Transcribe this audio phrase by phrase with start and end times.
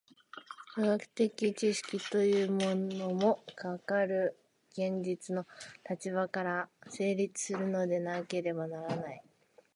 [0.73, 1.07] 科学
[1.37, 4.35] 的知識というのも、かかる
[4.71, 5.45] 現実の
[5.87, 9.23] 立場から成立するのでなければならない。